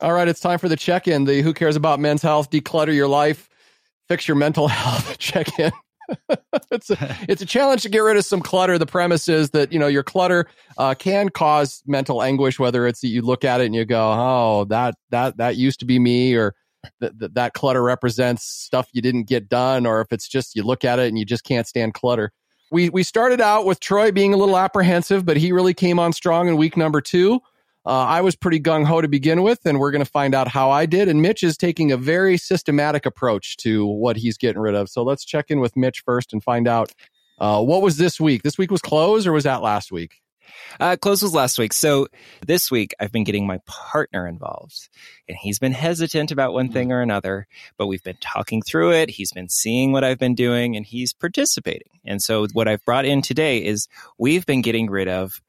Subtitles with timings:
[0.00, 1.24] All right, it's time for the check in.
[1.24, 3.48] The Who Cares About Men's Health, Declutter Your Life,
[4.08, 5.72] Fix Your Mental Health check in.
[6.70, 6.96] it's a
[7.28, 8.78] it's a challenge to get rid of some clutter.
[8.78, 10.46] The premise is that you know your clutter
[10.76, 12.58] uh, can cause mental anguish.
[12.58, 15.80] Whether it's that you look at it and you go, "Oh, that that that used
[15.80, 16.54] to be me," or
[17.00, 20.62] that that, that clutter represents stuff you didn't get done, or if it's just you
[20.62, 22.32] look at it and you just can't stand clutter.
[22.70, 26.12] We we started out with Troy being a little apprehensive, but he really came on
[26.12, 27.40] strong in week number two.
[27.86, 30.48] Uh, I was pretty gung ho to begin with, and we're going to find out
[30.48, 31.08] how I did.
[31.08, 34.88] And Mitch is taking a very systematic approach to what he's getting rid of.
[34.88, 36.92] So let's check in with Mitch first and find out
[37.38, 38.42] uh, what was this week.
[38.42, 40.20] This week was clothes, or was that last week?
[40.80, 41.72] Uh, close was last week.
[41.72, 42.08] So
[42.44, 44.88] this week I've been getting my partner involved
[45.28, 47.46] and he's been hesitant about one thing or another,
[47.76, 49.10] but we've been talking through it.
[49.10, 51.88] He's been seeing what I've been doing and he's participating.
[52.04, 55.42] And so what I've brought in today is we've been getting rid of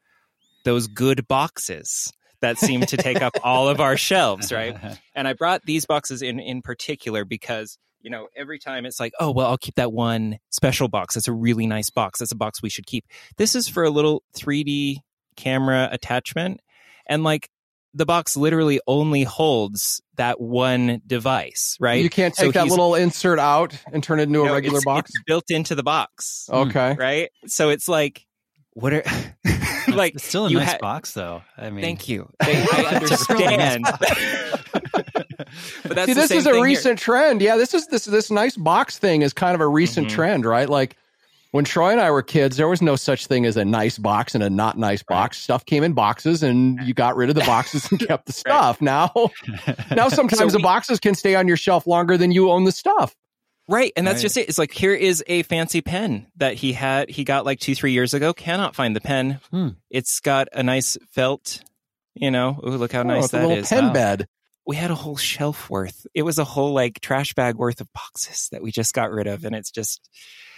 [0.64, 4.76] those good boxes that seem to take up all of our shelves, right?
[5.14, 9.12] And I brought these boxes in in particular because you know every time it's like,
[9.20, 11.14] oh well, I'll keep that one special box.
[11.14, 12.20] That's a really nice box.
[12.20, 13.04] That's a box we should keep.
[13.36, 14.98] This is for a little 3D
[15.36, 16.60] camera attachment,
[17.06, 17.48] and like
[17.94, 22.02] the box literally only holds that one device, right?
[22.02, 24.84] You can't take so that little insert out and turn it into a regular it's,
[24.84, 25.10] box.
[25.10, 26.48] It's built into the box.
[26.50, 27.30] Okay, right.
[27.46, 28.26] So it's like
[28.78, 29.02] what are
[29.94, 34.06] like it's still a nice ha- box though i mean thank you i understand but
[35.84, 37.04] that's See, this is a recent here.
[37.04, 40.16] trend yeah this is this this nice box thing is kind of a recent mm-hmm.
[40.16, 40.96] trend right like
[41.52, 44.34] when Troy and I were kids, there was no such thing as a nice box
[44.34, 45.38] and a not nice box.
[45.38, 45.42] Right.
[45.42, 48.76] Stuff came in boxes, and you got rid of the boxes and kept the stuff.
[48.80, 48.84] Right.
[48.84, 49.30] Now,
[49.90, 52.64] now sometimes so we, the boxes can stay on your shelf longer than you own
[52.64, 53.16] the stuff.
[53.68, 53.92] Right.
[53.96, 54.22] And that's right.
[54.22, 54.48] just it.
[54.48, 57.92] It's like, here is a fancy pen that he had, he got like two, three
[57.92, 58.32] years ago.
[58.32, 59.40] Cannot find the pen.
[59.50, 59.68] Hmm.
[59.90, 61.62] It's got a nice felt,
[62.14, 63.68] you know, ooh, look how oh, nice that is.
[63.68, 63.92] pen wow.
[63.92, 64.26] bed.
[64.66, 66.06] We had a whole shelf worth.
[66.14, 69.26] It was a whole like trash bag worth of boxes that we just got rid
[69.26, 69.44] of.
[69.44, 70.08] And it's just,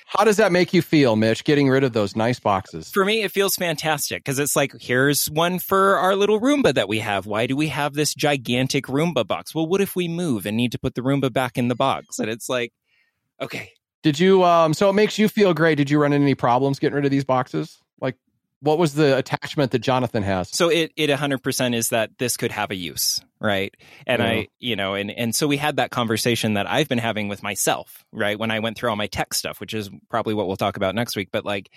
[0.06, 2.90] how does that make you feel, Mitch, getting rid of those nice boxes?
[2.90, 6.88] For me, it feels fantastic because it's like, here's one for our little Roomba that
[6.88, 7.26] we have.
[7.26, 9.54] Why do we have this gigantic Roomba box?
[9.54, 12.18] Well, what if we move and need to put the Roomba back in the box?
[12.18, 12.72] And it's like,
[13.40, 13.72] Okay.
[14.02, 15.76] Did you um so it makes you feel great.
[15.76, 17.78] Did you run into any problems getting rid of these boxes?
[18.00, 18.16] Like
[18.60, 20.50] what was the attachment that Jonathan has?
[20.50, 23.74] So it it 100% is that this could have a use, right?
[24.06, 24.28] And yeah.
[24.28, 27.42] I, you know, and and so we had that conversation that I've been having with
[27.42, 28.38] myself, right?
[28.38, 30.94] When I went through all my tech stuff, which is probably what we'll talk about
[30.94, 31.70] next week, but like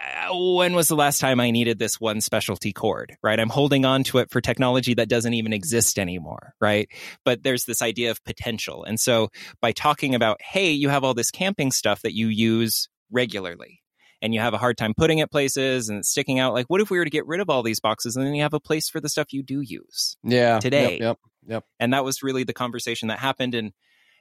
[0.00, 3.38] Uh, when was the last time I needed this one specialty cord, right?
[3.38, 6.88] I'm holding on to it for technology that doesn't even exist anymore, right?
[7.24, 8.84] But there's this idea of potential.
[8.84, 9.28] And so
[9.60, 13.82] by talking about, hey, you have all this camping stuff that you use regularly
[14.22, 16.80] and you have a hard time putting it places and it's sticking out, like what
[16.80, 18.60] if we were to get rid of all these boxes and then you have a
[18.60, 20.16] place for the stuff you do use?
[20.22, 20.60] Yeah.
[20.60, 20.92] Today.
[20.92, 21.00] Yep.
[21.00, 21.18] Yep.
[21.46, 21.64] yep.
[21.78, 23.54] And that was really the conversation that happened.
[23.54, 23.72] And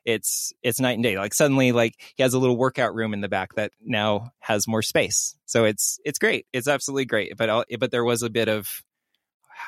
[0.05, 1.17] it's it's night and day.
[1.17, 4.67] Like suddenly, like he has a little workout room in the back that now has
[4.67, 5.35] more space.
[5.45, 6.45] So it's it's great.
[6.53, 7.37] It's absolutely great.
[7.37, 8.67] But but there was a bit of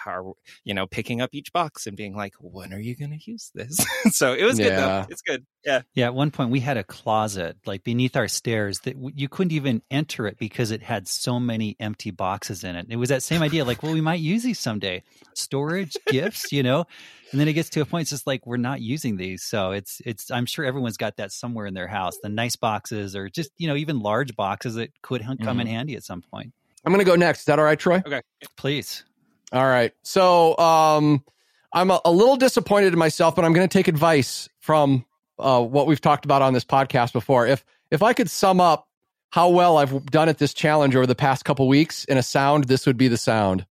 [0.05, 0.23] are
[0.63, 3.51] you know picking up each box and being like when are you going to use
[3.53, 3.79] this?
[4.11, 4.65] So it was yeah.
[4.65, 5.05] good though.
[5.09, 5.45] It's good.
[5.65, 5.81] Yeah.
[5.93, 9.53] Yeah at one point we had a closet like beneath our stairs that you couldn't
[9.53, 12.87] even enter it because it had so many empty boxes in it.
[12.89, 15.03] It was that same idea like well we might use these someday.
[15.35, 16.85] Storage gifts you know?
[17.31, 19.43] And then it gets to a point it's just like we're not using these.
[19.43, 23.15] So it's it's i'm sure everyone's got that somewhere in their house the nice boxes
[23.15, 25.59] or just you know even large boxes that could come mm-hmm.
[25.61, 26.53] in handy at some point.
[26.85, 27.41] I'm going to go next.
[27.41, 28.01] Is that all right troy?
[28.05, 28.21] Okay.
[28.57, 29.05] Please
[29.51, 29.91] all right.
[30.03, 31.23] So um,
[31.73, 35.05] I'm a, a, little disappointed in myself, but I'm going to take advice from
[35.39, 37.47] uh, what we've talked about on this podcast before.
[37.47, 38.87] If if I could sum up
[39.31, 42.65] how well I've done at this challenge over the past couple weeks in a sound,
[42.65, 43.65] this would be the sound.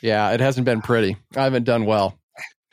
[0.00, 1.16] Yeah, it hasn't been pretty.
[1.36, 2.17] I haven't done well.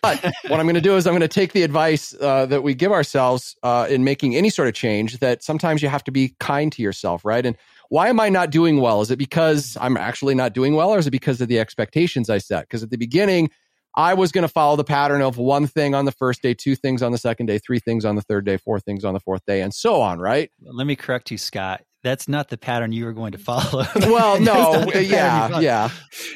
[0.06, 2.62] But what I'm going to do is I'm going to take the advice uh, that
[2.62, 6.12] we give ourselves uh, in making any sort of change that sometimes you have to
[6.12, 7.46] be kind to yourself, right?
[7.46, 7.58] And
[7.90, 9.02] why am I not doing well?
[9.02, 12.30] Is it because I'm actually not doing well or is it because of the expectations
[12.30, 12.62] I set?
[12.62, 13.50] Because at the beginning,
[13.96, 16.76] I was going to follow the pattern of one thing on the first day, two
[16.76, 19.20] things on the second day, three things on the third day, four things on the
[19.20, 20.52] fourth day, and so on, right?
[20.62, 23.84] Let me correct you, Scot that's not the pattern you were going to follow.
[23.96, 25.90] well, no, yeah, yeah.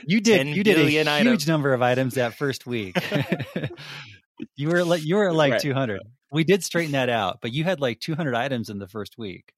[0.06, 1.48] You did you did a huge items.
[1.48, 2.98] number of items that first week.
[4.56, 5.62] you were like you were like right.
[5.62, 6.02] 200.
[6.32, 9.54] We did straighten that out, but you had like 200 items in the first week.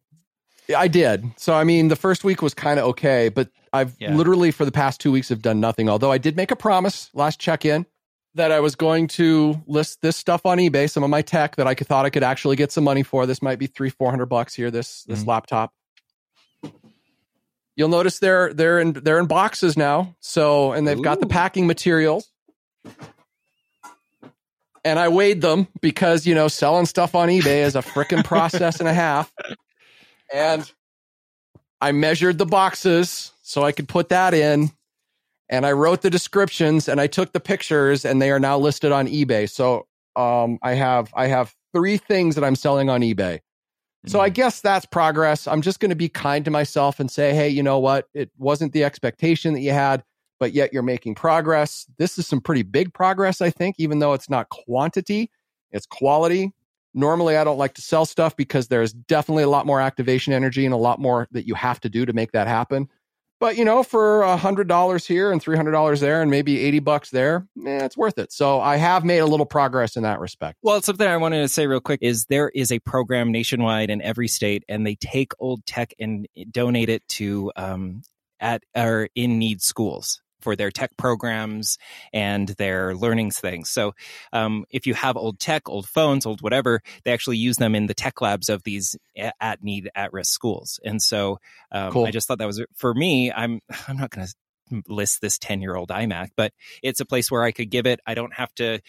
[0.76, 1.26] I did.
[1.38, 4.14] So I mean, the first week was kind of okay, but I've yeah.
[4.14, 5.88] literally for the past 2 weeks have done nothing.
[5.88, 7.86] Although I did make a promise last check-in
[8.36, 11.68] that I was going to list this stuff on eBay, some of my tech that
[11.68, 13.26] I thought I could actually get some money for.
[13.26, 14.72] This might be three, four hundred bucks here.
[14.72, 15.30] This this mm-hmm.
[15.30, 15.74] laptop,
[17.76, 20.16] you'll notice they're they're in they're in boxes now.
[20.20, 21.04] So and they've Ooh.
[21.04, 22.30] got the packing materials.
[24.84, 28.80] And I weighed them because you know selling stuff on eBay is a freaking process
[28.80, 29.32] and a half.
[30.34, 30.70] And
[31.80, 34.72] I measured the boxes so I could put that in.
[35.50, 38.94] And I wrote the descriptions and I took the pictures and they are now listed
[38.94, 39.50] on eBay.
[39.50, 39.86] So
[40.16, 43.40] um, I have I have three things that I'm selling on eBay.
[44.08, 44.34] So I mm-hmm.
[44.34, 45.48] guess that's progress.
[45.48, 48.08] I'm just going to be kind to myself and say, hey, you know what?
[48.14, 50.04] It wasn't the expectation that you had,
[50.40, 51.86] but yet you're making progress.
[51.98, 55.30] This is some pretty big progress, I think, even though it's not quantity,
[55.72, 56.52] it's quality.
[56.94, 60.66] Normally, I don't like to sell stuff because there's definitely a lot more activation energy
[60.66, 62.90] and a lot more that you have to do to make that happen.
[63.42, 66.60] But you know, for a hundred dollars here and three hundred dollars there, and maybe
[66.60, 68.32] eighty bucks there, eh, it's worth it.
[68.32, 70.60] So I have made a little progress in that respect.
[70.62, 74.00] Well, something I wanted to say real quick is there is a program nationwide in
[74.04, 78.04] every state, and they take old tech and donate it to um,
[78.40, 81.78] at or in need schools for their tech programs
[82.14, 83.70] and their learning things.
[83.70, 83.94] So
[84.34, 87.88] um, if you have old tech, old phones, old whatever, they actually use them in
[87.88, 90.80] the tech labs of these at need, at risk schools.
[90.84, 91.40] And so
[91.72, 92.06] um, cool.
[92.06, 93.32] I just thought that was for me.
[93.32, 94.34] I'm I'm not going to
[94.88, 98.00] list this 10 year old iMac, but it's a place where I could give it.
[98.06, 98.80] I don't have to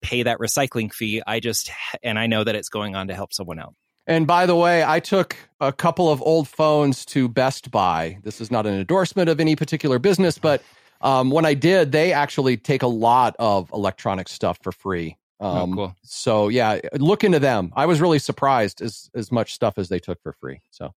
[0.00, 1.22] pay that recycling fee.
[1.26, 1.70] I just,
[2.02, 3.74] and I know that it's going on to help someone out.
[4.06, 8.18] And by the way, I took a couple of old phones to Best Buy.
[8.22, 10.62] This is not an endorsement of any particular business, but
[11.00, 15.16] um, when I did, they actually take a lot of electronic stuff for free.
[15.40, 15.96] Oh, um, oh, cool.
[16.02, 17.72] So yeah, look into them.
[17.76, 20.60] I was really surprised as as much stuff as they took for free.
[20.70, 20.94] So,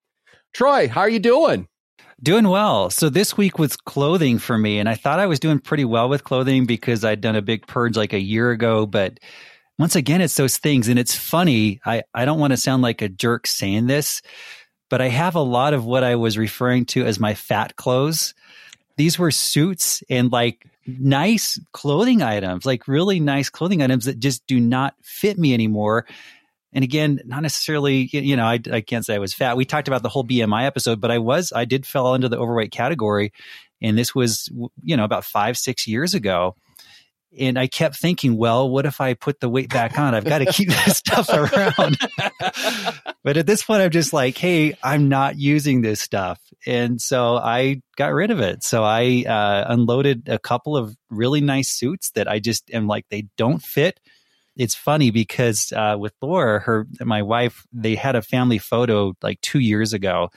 [0.53, 1.67] Troy, how are you doing?
[2.21, 2.89] Doing well.
[2.89, 6.09] So this week was clothing for me, and I thought I was doing pretty well
[6.09, 8.85] with clothing because I'd done a big purge like a year ago.
[8.85, 9.19] But
[9.77, 11.81] once again, it's those things, and it's funny.
[11.85, 14.21] I I don't want to sound like a jerk saying this,
[14.89, 18.33] but I have a lot of what I was referring to as my fat clothes
[18.99, 24.45] these were suits and like nice clothing items, like really nice clothing items that just
[24.45, 26.05] do not fit me anymore.
[26.73, 29.55] And again, not necessarily, you know, I, I can't say I was fat.
[29.55, 32.37] We talked about the whole BMI episode, but I was, I did fall into the
[32.37, 33.31] overweight category.
[33.81, 34.49] And this was,
[34.83, 36.57] you know, about five, six years ago
[37.37, 40.15] and I kept thinking, well, what if I put the weight back on?
[40.15, 41.97] I've got to keep this stuff around.
[43.23, 46.39] but at this point, I'm just like, hey, I'm not using this stuff.
[46.65, 48.63] And so I got rid of it.
[48.63, 53.05] So I uh, unloaded a couple of really nice suits that I just am like,
[53.09, 53.99] they don't fit.
[54.55, 59.39] It's funny because uh, with Laura, her, my wife, they had a family photo like
[59.41, 60.31] two years ago.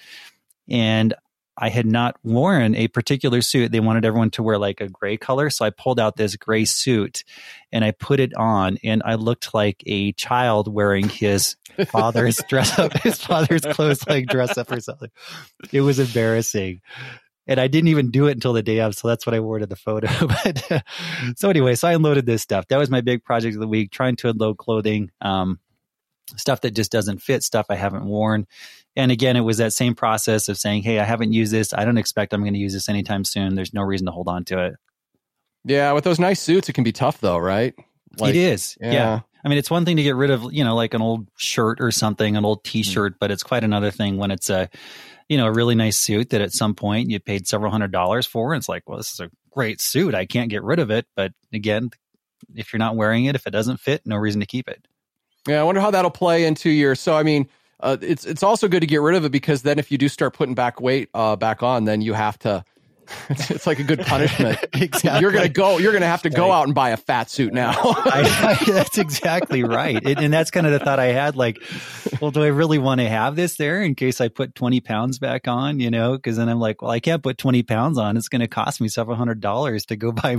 [0.69, 1.15] And
[1.57, 3.73] I had not worn a particular suit.
[3.73, 5.51] They wanted everyone to wear like a gray color.
[5.51, 7.25] So I pulled out this gray suit
[7.71, 11.57] and I put it on and I looked like a child wearing his
[11.89, 15.11] father's dress up, his father's clothes like dress up or something.
[15.73, 16.81] It was embarrassing.
[17.47, 18.95] And I didn't even do it until the day of.
[18.95, 20.09] So that's what I wore to the photo.
[20.27, 20.81] but uh,
[21.37, 22.69] so anyway, so I unloaded this stuff.
[22.69, 25.11] That was my big project of the week, trying to unload clothing.
[25.21, 25.59] Um,
[26.37, 28.47] stuff that just doesn't fit, stuff I haven't worn.
[28.97, 31.73] And again, it was that same process of saying, Hey, I haven't used this.
[31.73, 33.55] I don't expect I'm going to use this anytime soon.
[33.55, 34.75] There's no reason to hold on to it.
[35.65, 35.93] Yeah.
[35.93, 37.75] With those nice suits, it can be tough though, right?
[38.19, 38.77] Like, it is.
[38.81, 38.93] Yeah.
[38.93, 39.21] yeah.
[39.45, 41.81] I mean, it's one thing to get rid of, you know, like an old shirt
[41.81, 43.19] or something, an old t shirt, mm-hmm.
[43.21, 44.69] but it's quite another thing when it's a,
[45.29, 48.27] you know, a really nice suit that at some point you paid several hundred dollars
[48.27, 48.53] for.
[48.53, 50.15] And it's like, well, this is a great suit.
[50.15, 51.07] I can't get rid of it.
[51.17, 51.91] But again,
[52.55, 54.87] if you're not wearing it, if it doesn't fit, no reason to keep it.
[55.49, 56.95] Yeah, I wonder how that'll play into your.
[56.95, 57.49] So, I mean,
[57.81, 60.09] uh, it's it's also good to get rid of it because then if you do
[60.09, 62.65] start putting back weight uh, back on, then you have to.
[63.29, 64.59] It's, it's like a good punishment.
[64.73, 65.21] exactly.
[65.21, 65.79] You're gonna go.
[65.79, 67.73] You're gonna have to go out and buy a fat suit now.
[67.77, 71.35] I, I, that's exactly right, it, and that's kind of the thought I had.
[71.35, 71.61] Like,
[72.21, 75.19] well, do I really want to have this there in case I put 20 pounds
[75.19, 75.81] back on?
[75.81, 78.17] You know, because then I'm like, well, I can't put 20 pounds on.
[78.17, 80.37] It's going to cost me several hundred dollars to go buy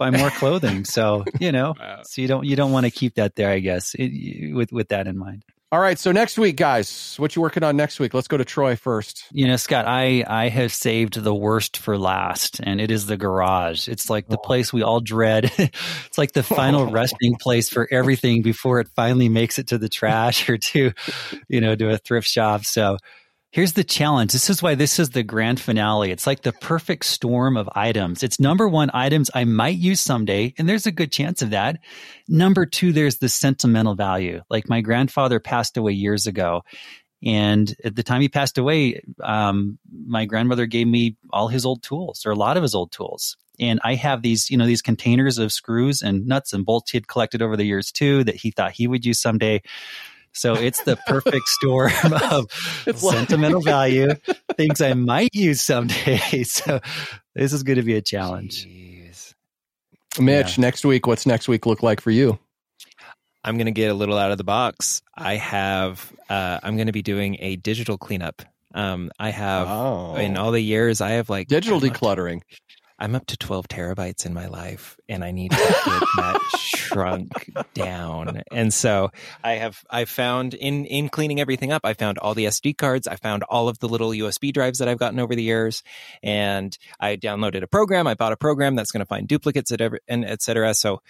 [0.00, 0.84] buy more clothing.
[0.90, 2.00] So you know, wow.
[2.02, 3.50] so you don't you don't want to keep that there.
[3.50, 5.44] I guess it, with with that in mind.
[5.72, 8.12] All right, so next week, guys, what you working on next week?
[8.12, 9.26] Let's go to Troy first.
[9.30, 13.16] You know, Scot, I I have saved the worst for last, and it is the
[13.16, 13.86] garage.
[13.86, 14.40] It's like the oh.
[14.40, 15.52] place we all dread.
[15.58, 19.88] it's like the final resting place for everything before it finally makes it to the
[19.88, 20.92] trash or to,
[21.48, 22.64] you know, to a thrift shop.
[22.64, 22.96] So
[23.52, 24.30] Here's the challenge.
[24.30, 26.12] This is why this is the grand finale.
[26.12, 28.22] It's like the perfect storm of items.
[28.22, 31.80] It's number one, items I might use someday, and there's a good chance of that.
[32.28, 34.42] Number two, there's the sentimental value.
[34.48, 36.62] Like my grandfather passed away years ago.
[37.24, 41.82] And at the time he passed away, um, my grandmother gave me all his old
[41.82, 43.36] tools or a lot of his old tools.
[43.58, 46.96] And I have these, you know, these containers of screws and nuts and bolts he
[46.96, 49.60] had collected over the years too that he thought he would use someday.
[50.32, 51.92] So it's the perfect storm
[52.30, 52.46] of
[52.86, 54.14] it's sentimental value,
[54.56, 56.20] things I might use someday.
[56.44, 56.80] So
[57.34, 58.66] this is going to be a challenge.
[58.66, 59.34] Jeez.
[60.18, 60.62] Mitch, yeah.
[60.62, 62.38] next week, what's next week look like for you?
[63.44, 65.02] I'm going to get a little out of the box.
[65.16, 68.42] I have, uh, I'm going to be doing a digital cleanup.
[68.74, 70.16] Um, I have oh.
[70.16, 72.42] in all the years I have like digital decluttering.
[73.00, 75.74] I'm up to 12 terabytes in my life and I need to get
[76.16, 78.42] that shrunk down.
[78.52, 79.10] And so
[79.42, 83.08] I have, I found in, in cleaning everything up, I found all the SD cards.
[83.08, 85.82] I found all of the little USB drives that I've gotten over the years.
[86.22, 88.06] And I downloaded a program.
[88.06, 90.74] I bought a program that's going to find duplicates and et cetera.
[90.74, 91.00] So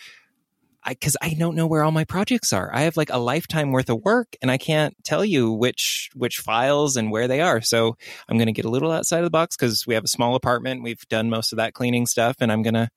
[0.83, 2.71] I because I don't know where all my projects are.
[2.73, 6.39] I have like a lifetime worth of work, and I can't tell you which which
[6.39, 7.61] files and where they are.
[7.61, 7.97] So
[8.29, 10.35] I'm going to get a little outside of the box because we have a small
[10.35, 10.83] apartment.
[10.83, 12.89] We've done most of that cleaning stuff, and I'm going to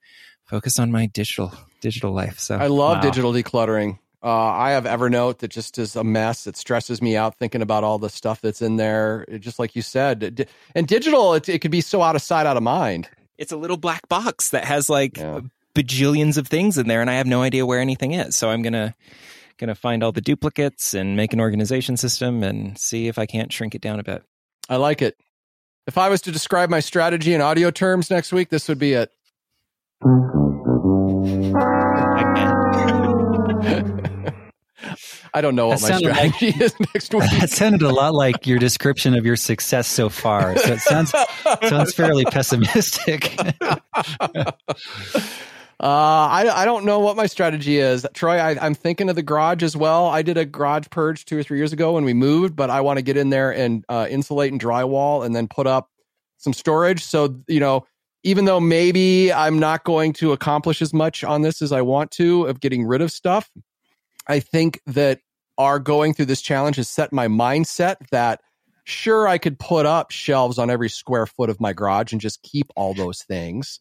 [0.45, 2.39] focus on my digital digital life.
[2.39, 3.01] So I love wow.
[3.01, 3.99] digital decluttering.
[4.23, 6.47] Uh, I have Evernote that just is a mess.
[6.47, 9.25] It stresses me out thinking about all the stuff that's in there.
[9.27, 12.45] It, just like you said, and digital, it, it could be so out of sight,
[12.45, 13.09] out of mind.
[13.37, 15.41] It's a little black box that has like yeah
[15.75, 18.35] bajillions of things in there and I have no idea where anything is.
[18.35, 18.93] So I'm going to
[19.57, 23.25] going to find all the duplicates and make an organization system and see if I
[23.25, 24.23] can't shrink it down a bit.
[24.67, 25.15] I like it.
[25.85, 28.93] If I was to describe my strategy in audio terms next week, this would be
[28.93, 29.11] it.
[35.35, 37.23] I don't know what that my strategy like, is next week.
[37.39, 40.55] That sounded a lot like your description of your success so far.
[40.57, 41.13] So it sounds
[41.67, 43.35] sounds fairly pessimistic.
[45.79, 45.85] Uh,
[46.29, 48.05] I, I don't know what my strategy is.
[48.13, 50.07] Troy, I, am thinking of the garage as well.
[50.07, 52.81] I did a garage purge two or three years ago when we moved, but I
[52.81, 55.89] want to get in there and uh, insulate and drywall and then put up
[56.37, 57.03] some storage.
[57.03, 57.85] So, you know,
[58.23, 62.11] even though maybe I'm not going to accomplish as much on this as I want
[62.11, 63.49] to of getting rid of stuff,
[64.27, 65.19] I think that
[65.57, 68.41] our going through this challenge has set my mindset that
[68.85, 72.41] sure, I could put up shelves on every square foot of my garage and just
[72.43, 73.79] keep all those things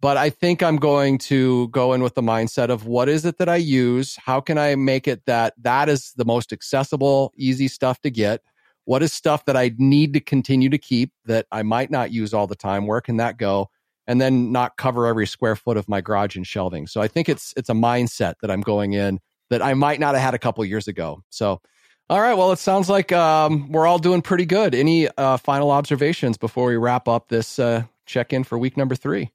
[0.00, 3.38] but I think I'm going to go in with the mindset of what is it
[3.38, 4.16] that I use?
[4.16, 8.42] How can I make it that that is the most accessible, easy stuff to get?
[8.84, 12.34] What is stuff that I need to continue to keep that I might not use
[12.34, 12.86] all the time?
[12.86, 13.70] Where can that go?
[14.06, 16.86] And then not cover every square foot of my garage and shelving.
[16.86, 19.18] So I think it's it's a mindset that I'm going in
[19.50, 21.22] that I might not have had a couple years ago.
[21.30, 21.60] So
[22.08, 22.34] all right.
[22.34, 24.76] Well, it sounds like um, we're all doing pretty good.
[24.76, 28.94] Any uh, final observations before we wrap up this uh, check in for week number
[28.94, 29.32] three?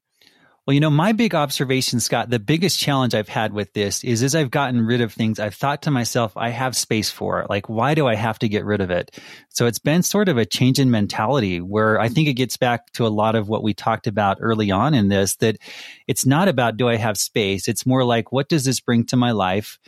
[0.64, 4.22] Well, you know, my big observation, Scot, the biggest challenge I've had with this is
[4.22, 7.50] as I've gotten rid of things, I've thought to myself, I have space for it.
[7.50, 9.18] Like, why do I have to get rid of it?
[9.48, 12.92] So it's been sort of a change in mentality where I think it gets back
[12.92, 15.56] to a lot of what we talked about early on in this, that
[16.06, 17.66] it's not about do I have space?
[17.66, 19.80] It's more like, what does this bring to my life?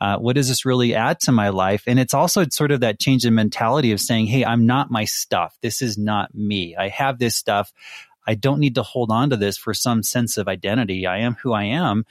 [0.00, 1.84] Uh, what does this really add to my life?
[1.86, 5.04] And it's also sort of that change in mentality of saying, Hey, I'm not my
[5.04, 5.56] stuff.
[5.62, 6.74] This is not me.
[6.74, 7.72] I have this stuff.
[8.26, 11.06] I don't need to hold on to this for some sense of identity.
[11.06, 12.04] I am who I am.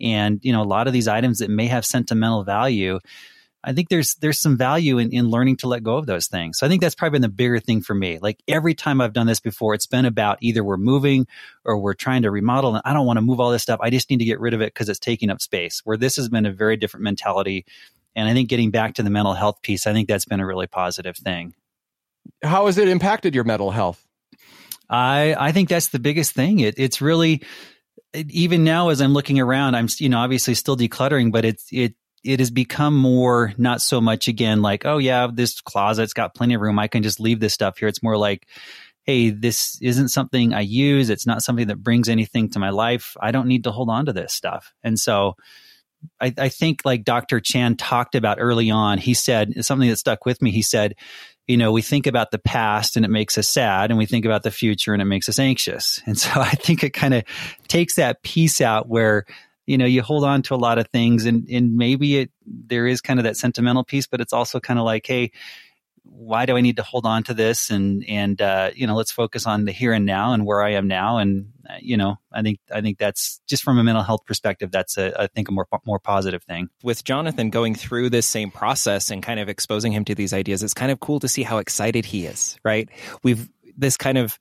[0.00, 3.00] And, you know, a lot of these items that may have sentimental value,
[3.66, 6.58] I think there's there's some value in, in learning to let go of those things.
[6.58, 8.18] So I think that's probably been the bigger thing for me.
[8.20, 11.26] Like every time I've done this before, it's been about either we're moving
[11.64, 13.80] or we're trying to remodel and I don't want to move all this stuff.
[13.82, 15.80] I just need to get rid of it because it's taking up space.
[15.84, 17.64] Where this has been a very different mentality.
[18.14, 20.46] And I think getting back to the mental health piece, I think that's been a
[20.46, 21.54] really positive thing.
[22.42, 24.03] How has it impacted your mental health?
[24.88, 26.60] I I think that's the biggest thing.
[26.60, 27.42] It, it's really
[28.14, 31.94] even now as I'm looking around, I'm you know obviously still decluttering, but it's it
[32.22, 36.54] it has become more not so much again like oh yeah this closet's got plenty
[36.54, 37.88] of room I can just leave this stuff here.
[37.88, 38.46] It's more like
[39.04, 41.10] hey this isn't something I use.
[41.10, 43.16] It's not something that brings anything to my life.
[43.20, 45.34] I don't need to hold on to this stuff, and so.
[46.20, 47.40] I, I think like Dr.
[47.40, 50.50] Chan talked about early on, he said something that stuck with me.
[50.50, 50.96] He said,
[51.46, 54.24] you know, we think about the past and it makes us sad, and we think
[54.24, 56.00] about the future and it makes us anxious.
[56.06, 57.24] And so I think it kind of
[57.68, 59.24] takes that piece out where,
[59.66, 62.86] you know, you hold on to a lot of things and, and maybe it, there
[62.86, 65.32] is kind of that sentimental piece, but it's also kind of like, hey,
[66.04, 67.70] why do I need to hold on to this?
[67.70, 70.72] And and uh, you know, let's focus on the here and now and where I
[70.72, 71.18] am now.
[71.18, 74.70] And uh, you know, I think I think that's just from a mental health perspective,
[74.70, 76.68] that's a, I think a more more positive thing.
[76.82, 80.62] With Jonathan going through this same process and kind of exposing him to these ideas,
[80.62, 82.58] it's kind of cool to see how excited he is.
[82.64, 82.88] Right?
[83.22, 84.38] We've this kind of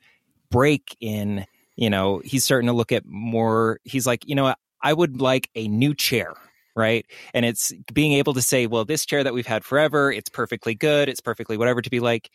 [0.49, 1.45] break in.
[1.75, 3.79] You know, he's starting to look at more.
[3.83, 6.33] He's like, you know, I would like a new chair
[6.75, 7.05] right?
[7.33, 10.75] And it's being able to say, well, this chair that we've had forever, it's perfectly
[10.75, 12.29] good, it's perfectly whatever, to be like,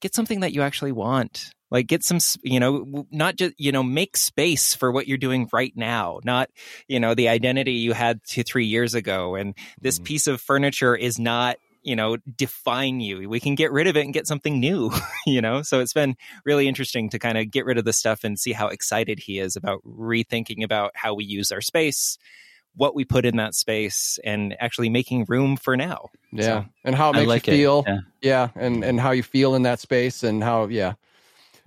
[0.00, 1.50] get something that you actually want.
[1.70, 5.48] Like get some, you know, not just, you know, make space for what you're doing
[5.52, 6.50] right now, not,
[6.86, 9.34] you know, the identity you had two, three years ago.
[9.34, 10.04] And this mm-hmm.
[10.04, 13.28] piece of furniture is not you know, define you.
[13.28, 14.90] We can get rid of it and get something new,
[15.26, 15.62] you know?
[15.62, 18.52] So it's been really interesting to kind of get rid of the stuff and see
[18.52, 22.18] how excited he is about rethinking about how we use our space,
[22.76, 26.10] what we put in that space, and actually making room for now.
[26.32, 26.42] Yeah.
[26.42, 27.84] So, and how it makes like you feel.
[27.86, 27.98] Yeah.
[28.20, 28.48] Yeah.
[28.56, 30.94] And, and how you feel in that space and how, yeah.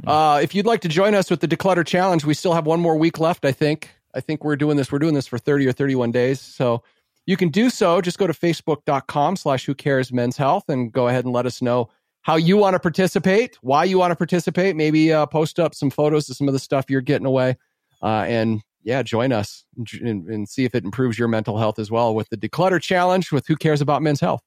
[0.03, 0.09] Hmm.
[0.09, 2.79] Uh, if you'd like to join us with the Declutter Challenge, we still have one
[2.79, 3.89] more week left, I think.
[4.13, 4.91] I think we're doing this.
[4.91, 6.41] We're doing this for 30 or 31 days.
[6.41, 6.83] So
[7.25, 8.01] you can do so.
[8.01, 11.61] Just go to facebook.com slash who cares men's health and go ahead and let us
[11.61, 11.89] know
[12.21, 14.75] how you want to participate, why you want to participate.
[14.75, 17.57] Maybe uh, post up some photos of some of the stuff you're getting away.
[18.01, 19.65] Uh, and yeah, join us
[19.99, 23.33] and, and see if it improves your mental health as well with the Declutter Challenge
[23.33, 24.39] with Who Cares About Men's Health.